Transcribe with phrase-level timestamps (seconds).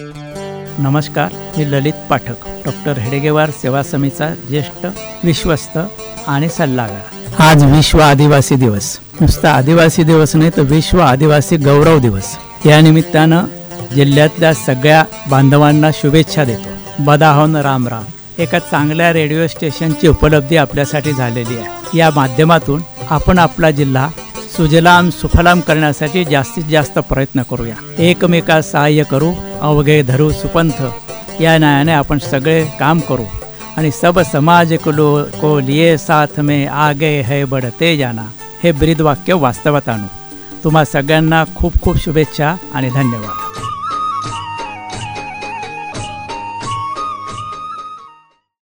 [0.00, 2.48] नमस्कार मी ललित पाठक.
[2.64, 4.86] डॉक्टर हेडेगेवार सेवा समितीचा ज्येष्ठ
[5.24, 5.78] विश्वस्त
[6.26, 7.32] आणि सल्लागार.
[7.38, 8.98] आज विश्व आदिवासी दिवस.
[9.20, 12.36] नुसता आदिवासी दिवस नाही तर विश्व आदिवासी गौरव दिवस.
[12.66, 13.44] या निमित्तानं
[13.94, 17.02] जिल्ह्यातल्या सगळ्या बांधवांना शुभेच्छा देतो.
[17.04, 18.04] बदाहन राम राम.
[18.38, 21.98] एका चांगल्या रेडिओ स्टेशनची उपलब्धी आपल्यासाठी झालेली आहे.
[21.98, 24.08] या माध्यमातून आपण आपला जिल्हा
[24.58, 27.74] सुजलाम सुफलाम करण्यासाठी जास्तीत जास्त प्रयत्न करूया.
[27.98, 30.82] एकमेकास सहाय्य करू अवघे धरू सुपंथ.
[31.40, 33.24] या न्यायाने आपण सगळे काम करू.
[33.76, 38.22] आणि सब समाज कुलो लो को लिए साथ में आगे है बढते जाना.
[38.62, 40.06] हे ब्रीद वाक्य वास्तवात आणू.
[40.64, 43.47] तुम्हा सगळ्यांना खूप खूप शुभेच्छा आणि धन्यवाद.